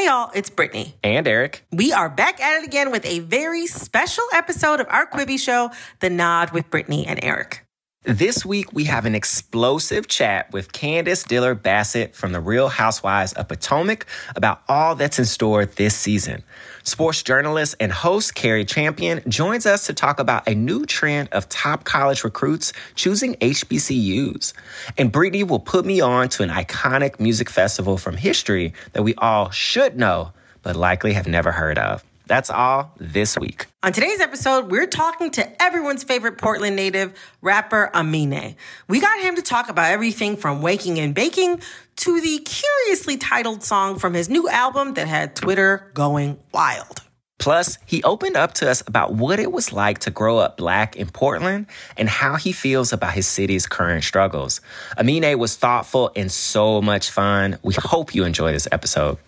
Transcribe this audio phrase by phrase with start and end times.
[0.00, 0.94] Hey y'all, it's Brittany.
[1.04, 1.66] And Eric.
[1.72, 5.72] We are back at it again with a very special episode of our Quibi show,
[5.98, 7.66] The Nod with Brittany and Eric.
[8.04, 13.34] This week, we have an explosive chat with Candiace Dillard Bassett from The Real Housewives
[13.34, 16.42] of Potomac about all that's in store this season.
[16.82, 21.46] Sports journalist and host Cari Champion joins us to talk about a new trend of
[21.50, 24.54] top college recruits choosing HBCUs.
[24.96, 29.14] And Brittany will put me on to an iconic music festival from history that we
[29.16, 30.32] all should know,
[30.62, 32.02] but likely have never heard of.
[32.30, 33.66] That's all this week.
[33.82, 37.12] On today's episode, we're talking to everyone's favorite Portland native,
[37.42, 38.54] rapper Amine.
[38.86, 41.60] We got him to talk about everything from waking and baking
[41.96, 47.02] to the curiously titled song from his new album that had Twitter going wild.
[47.40, 50.94] Plus, he opened up to us about what it was like to grow up black
[50.94, 54.60] in Portland and how he feels about his city's current struggles.
[54.96, 57.58] Amine was thoughtful and so much fun.
[57.64, 59.18] We hope you enjoy this episode.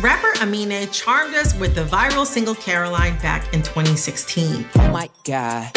[0.00, 4.66] Rapper Amine charmed us with the viral single Caroline back in 2016.
[4.76, 5.70] Oh my God,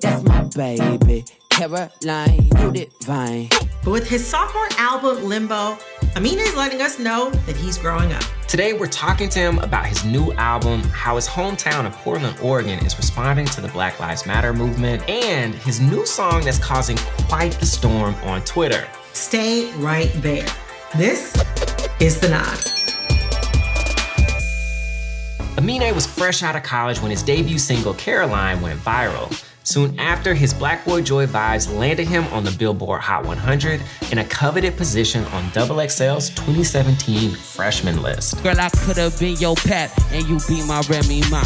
[0.00, 1.24] that's my baby.
[1.50, 3.48] Caroline, you divine.
[3.84, 5.78] But with his sophomore album, Limbo,
[6.16, 8.24] Amine is letting us know that he's growing up.
[8.48, 12.84] Today, we're talking to him about his new album, how his hometown of Portland, Oregon
[12.84, 16.96] is responding to the Black Lives Matter movement, and his new song that's causing
[17.28, 18.88] quite the storm on Twitter.
[19.12, 20.48] Stay right there.
[20.96, 21.40] This
[22.00, 22.79] is The Nod.
[25.60, 29.30] Amine was fresh out of college when his debut single Caroline went viral.
[29.62, 34.16] Soon after, his Black Boy Joy vibes landed him on the Billboard Hot 100 in
[34.16, 38.42] a coveted position on XXL's 2017 freshman list.
[38.42, 41.44] Girl, I could have been your pet and you be my Remy Ma.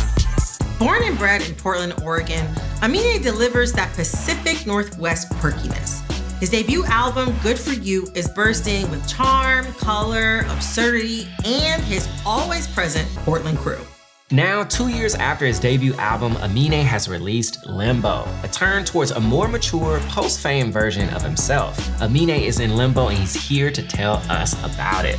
[0.79, 2.47] Born and bred in Portland, Oregon,
[2.83, 6.03] Amine delivers that Pacific Northwest perkiness.
[6.39, 12.69] His debut album, Good For You, is bursting with charm, color, absurdity, and his always
[12.69, 13.85] present Portland crew.
[14.31, 19.21] Now, two years after his debut album, Amine has released Limbo, a turn towards a
[19.21, 21.79] more mature, post fame version of himself.
[22.01, 25.19] Amine is in limbo and he's here to tell us about it.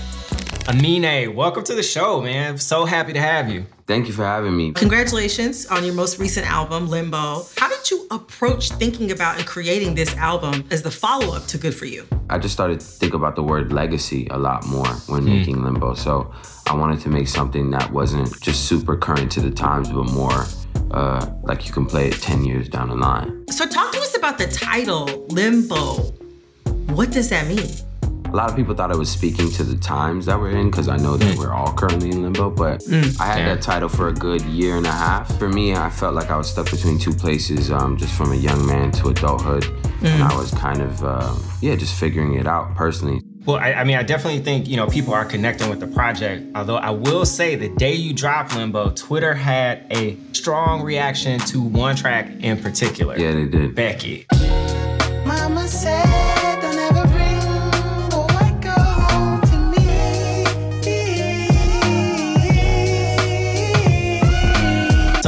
[0.67, 2.57] Amine, welcome to the show, man.
[2.57, 3.67] So happy to have you.
[3.85, 4.71] Thank you for having me.
[4.71, 7.45] Congratulations on your most recent album, Limbo.
[7.57, 11.59] How did you approach thinking about and creating this album as the follow up to
[11.59, 12.07] Good For You?
[12.29, 15.37] I just started to think about the word legacy a lot more when mm.
[15.37, 15.93] making Limbo.
[15.93, 16.33] So
[16.67, 20.45] I wanted to make something that wasn't just super current to the times, but more
[20.91, 23.45] uh, like you can play it 10 years down the line.
[23.49, 26.13] So, talk to us about the title, Limbo.
[26.93, 27.69] What does that mean?
[28.25, 30.89] A lot of people thought I was speaking to the times that we're in because
[30.89, 31.37] I know that mm.
[31.37, 33.19] we're all currently in limbo, but mm.
[33.19, 33.55] I had yeah.
[33.55, 35.37] that title for a good year and a half.
[35.37, 38.35] For me, I felt like I was stuck between two places, um, just from a
[38.35, 39.65] young man to adulthood.
[40.05, 40.11] Mm.
[40.11, 43.23] And I was kind of, uh, yeah, just figuring it out personally.
[43.45, 46.45] Well, I, I, mean, I definitely think, you know, people are connecting with the project.
[46.55, 51.59] Although I will say the day you dropped Limbo, Twitter had a strong reaction to
[51.59, 53.17] one track in particular.
[53.17, 53.73] Yeah, they did.
[53.73, 54.27] Becky.
[55.25, 56.04] Mama said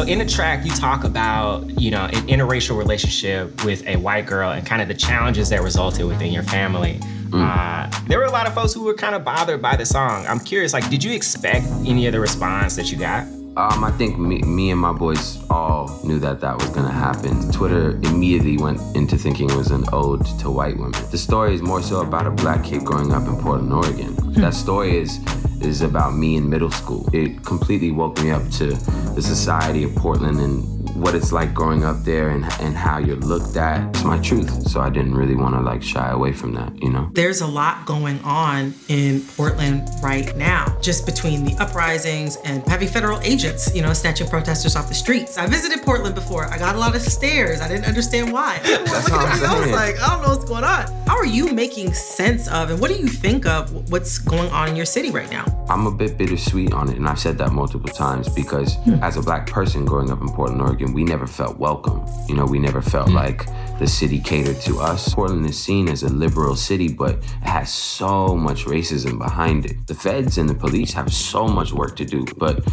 [0.08, 4.52] in the track, you talk about, you know, an interracial relationship with a white girl
[4.52, 7.00] and kind of the challenges that resulted within your family.
[7.30, 7.44] Mm.
[7.44, 10.26] Uh, there were a lot of folks who were kind of bothered by the song.
[10.26, 13.26] I'm curious, like, did you expect any of the response that you got?
[13.58, 17.52] Um, I think me, me and my boys all knew that that was gonna happen.
[17.52, 21.02] Twitter immediately went into thinking it was an ode to white women.
[21.10, 24.14] The story is more so about a black kid growing up in Portland, Oregon.
[24.14, 24.42] Hmm.
[24.42, 25.20] That story is
[25.60, 27.10] is about me in middle school.
[27.14, 28.76] It completely woke me up to
[29.16, 33.16] the society of Portland and what it's like growing up there and, and how you're
[33.18, 33.88] looked at.
[33.90, 34.68] It's my truth.
[34.68, 37.10] So I didn't really want to like shy away from that, you know?
[37.14, 42.88] There's a lot going on in Portland right now, just between the uprisings and having
[42.88, 45.38] federal agents, you know, snatching protesters off the streets.
[45.38, 46.46] I visited Portland before.
[46.46, 47.62] I got a lot of stares.
[47.62, 48.60] I didn't understand why.
[48.64, 49.52] That's what I'm saying.
[49.52, 50.88] I was like, I don't know what's going on.
[51.06, 54.70] How are you making sense of and what do you think of what's going on
[54.70, 55.46] in your city right now?
[55.70, 58.96] I'm a bit bittersweet on it, and I've said that multiple times because hmm.
[58.96, 62.06] as a black person growing up in Portland, Oregon, we never felt welcome.
[62.28, 63.16] You know, we never felt mm.
[63.16, 63.46] like
[63.80, 65.14] the city catered to us.
[65.14, 69.88] Portland is seen as a liberal city, but it has so much racism behind it.
[69.88, 72.66] The feds and the police have so much work to do, but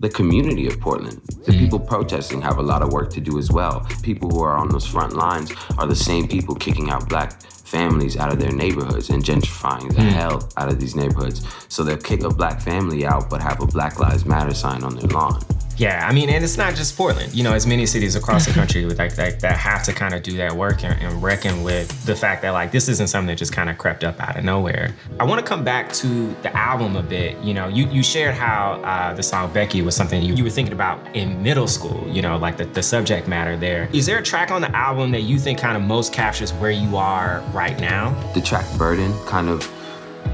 [0.00, 1.58] the community of Portland, the mm.
[1.58, 3.86] people protesting have a lot of work to do as well.
[4.02, 7.40] People who are on those front lines are the same people kicking out black
[7.70, 10.10] families out of their neighborhoods and gentrifying the mm.
[10.10, 11.46] hell out of these neighborhoods.
[11.68, 14.96] So they'll kick a black family out but have a Black Lives Matter sign on
[14.96, 15.40] their lawn.
[15.80, 17.34] Yeah, I mean, and it's not just Portland.
[17.34, 20.12] You know, as many cities across the country with like, like that have to kind
[20.12, 23.28] of do that work and, and reckon with the fact that like this isn't something
[23.28, 24.94] that just kind of crept up out of nowhere.
[25.18, 27.38] I want to come back to the album a bit.
[27.38, 30.50] You know, you you shared how uh, the song Becky was something you, you were
[30.50, 32.06] thinking about in middle school.
[32.06, 33.88] You know, like the, the subject matter there.
[33.94, 36.70] Is there a track on the album that you think kind of most captures where
[36.70, 38.10] you are right now?
[38.34, 39.66] The track Burden kind of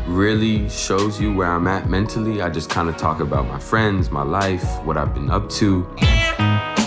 [0.07, 2.41] really shows you where I'm at mentally.
[2.43, 5.87] I just kind of talk about my friends, my life, what I've been up to.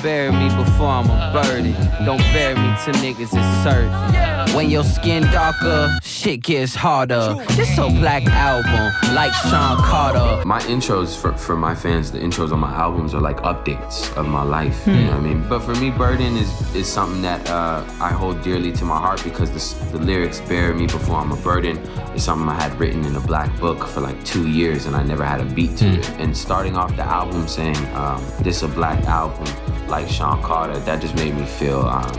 [0.01, 1.74] Bury me before I'm a birdie.
[2.06, 4.56] Don't bury me till niggas is certain.
[4.56, 7.36] When your skin darker, shit gets harder.
[7.50, 10.46] This so black album, like Sean Carter.
[10.46, 14.28] My intros for, for my fans, the intros on my albums are like updates of
[14.28, 14.88] my life.
[14.88, 15.48] You know what I mean?
[15.50, 19.22] But for me, Burden is is something that uh, I hold dearly to my heart
[19.24, 21.78] because the, the lyrics "Bury Me Before I'm a Burden"
[22.16, 25.04] is something I had written in a black book for like two years, and I
[25.04, 26.10] never had a beat to it.
[26.19, 29.45] And starting off the album saying um, "This a black album,"
[29.90, 32.12] like Sean Carter, that just made me feel um,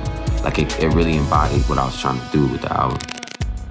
[0.43, 2.99] like it, it really embodied what I was trying to do with the album.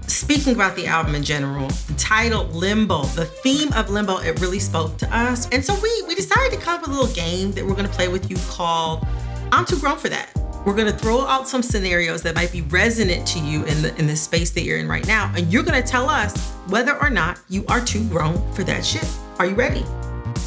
[0.08, 4.60] Speaking about the album in general, the title Limbo, the theme of Limbo, it really
[4.60, 5.48] spoke to us.
[5.50, 7.90] And so we we decided to come up with a little game that we're gonna
[7.90, 9.06] play with you called
[9.52, 10.30] I'm Too Grown for That.
[10.66, 14.08] We're gonna throw out some scenarios that might be resonant to you in the in
[14.08, 17.40] the space that you're in right now, and you're gonna tell us whether or not
[17.48, 19.08] you are too grown for that shit.
[19.38, 19.86] Are you ready?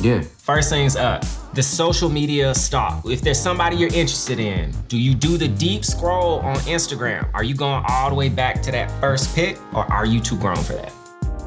[0.02, 0.22] Yeah.
[0.38, 3.06] First things up, the social media stalk.
[3.06, 7.28] If there's somebody you're interested in, do you do the deep scroll on Instagram?
[7.34, 10.36] Are you going all the way back to that first pick or are you too
[10.38, 10.92] grown for that?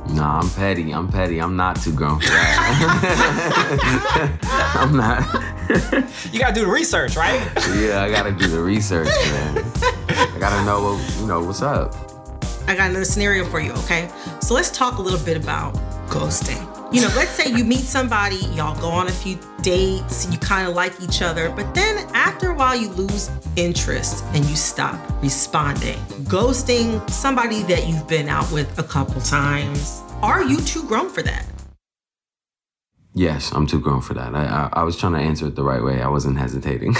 [0.09, 0.93] Nah, I'm petty.
[0.93, 1.39] I'm petty.
[1.41, 3.19] I'm not too grown for that.
[4.75, 5.51] I'm not.
[6.31, 7.41] You gotta do the research, right?
[7.75, 9.57] Yeah, I gotta do the research, man.
[10.09, 11.95] I gotta know what you know what's up.
[12.67, 14.11] I got another scenario for you, okay?
[14.41, 15.73] So let's talk a little bit about
[16.07, 16.74] ghosting.
[16.91, 20.67] You know, let's say you meet somebody, y'all go on a few dates, you kind
[20.67, 24.99] of like each other, but then after a while you lose interest and you stop
[25.21, 25.97] responding.
[26.25, 30.01] Ghosting somebody that you've been out with a couple times.
[30.21, 31.45] Are you too grown for that?
[33.17, 34.35] Yes, I'm too grown for that.
[34.35, 36.01] I, I, I was trying to answer it the right way.
[36.01, 36.97] I wasn't hesitating.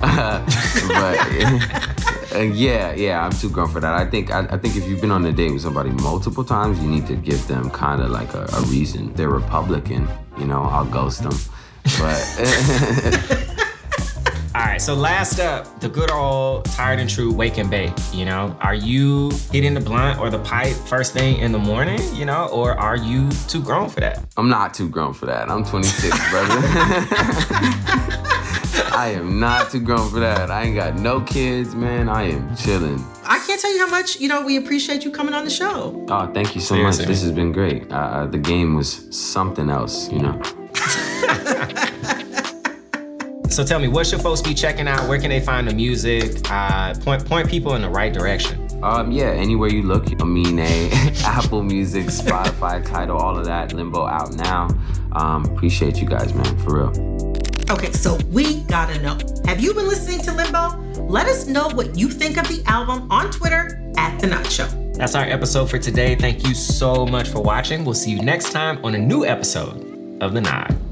[0.00, 0.38] uh,
[0.88, 1.18] but
[2.36, 3.92] uh, yeah, yeah, I'm too grown for that.
[3.92, 6.78] I think I, I think if you've been on a date with somebody multiple times,
[6.78, 9.12] you need to give them kind of like a, a reason.
[9.14, 10.08] They're Republican,
[10.38, 10.62] you know.
[10.62, 11.34] I'll ghost them,
[11.98, 13.52] but.
[14.76, 17.94] All right, so last up, the good old tired and true wake and bake.
[18.12, 21.98] You know, are you hitting the blunt or the pipe first thing in the morning?
[22.14, 24.22] You know, or are you too grown for that?
[24.36, 25.48] I'm not too grown for that.
[25.50, 26.58] I'm 26, brother.
[28.94, 30.50] I am not too grown for that.
[30.50, 32.10] I ain't got no kids, man.
[32.10, 33.02] I am chilling.
[33.24, 36.04] I can't tell you how much, you know, we appreciate you coming on the show.
[36.10, 37.04] Oh, thank you so Seriously.
[37.04, 37.08] much.
[37.08, 37.90] This has been great.
[37.90, 40.38] Uh, Uh, the game was something else, you know.
[43.56, 45.08] So tell me, what should folks be checking out?
[45.08, 46.42] Where can they find the music?
[46.50, 48.68] Uh, point point people in the right direction.
[48.82, 50.92] Um, yeah, anywhere you look, i Amine,
[51.24, 53.72] Apple Music, Spotify, Tidal, all of that.
[53.72, 54.68] Limbo out now.
[55.12, 57.34] Um, appreciate you guys, man, for real.
[57.70, 59.16] Okay, so we gotta know.
[59.46, 60.76] Have you been listening to Limbo?
[61.04, 64.66] Let us know what you think of the album on Twitter at The Nod Show.
[64.96, 66.14] That's our episode for today.
[66.14, 67.86] Thank you so much for watching.
[67.86, 70.85] We'll see you next time on a new episode of The Nod.